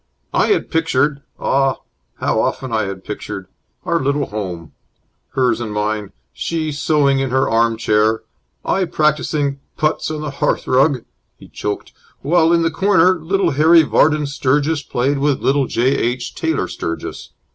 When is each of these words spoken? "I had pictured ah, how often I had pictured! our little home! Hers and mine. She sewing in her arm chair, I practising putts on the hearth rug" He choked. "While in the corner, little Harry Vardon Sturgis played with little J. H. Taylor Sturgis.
"I 0.33 0.47
had 0.47 0.71
pictured 0.71 1.21
ah, 1.39 1.75
how 2.15 2.41
often 2.41 2.73
I 2.73 2.85
had 2.85 3.03
pictured! 3.03 3.45
our 3.85 3.99
little 3.99 4.25
home! 4.25 4.71
Hers 5.33 5.61
and 5.61 5.71
mine. 5.71 6.11
She 6.33 6.71
sewing 6.71 7.19
in 7.19 7.29
her 7.29 7.47
arm 7.47 7.77
chair, 7.77 8.23
I 8.65 8.85
practising 8.85 9.59
putts 9.77 10.09
on 10.09 10.21
the 10.21 10.31
hearth 10.31 10.65
rug" 10.65 11.05
He 11.37 11.49
choked. 11.49 11.93
"While 12.21 12.51
in 12.51 12.63
the 12.63 12.71
corner, 12.71 13.13
little 13.19 13.51
Harry 13.51 13.83
Vardon 13.83 14.25
Sturgis 14.25 14.81
played 14.81 15.19
with 15.19 15.41
little 15.43 15.67
J. 15.67 15.89
H. 15.97 16.33
Taylor 16.33 16.67
Sturgis. 16.67 17.33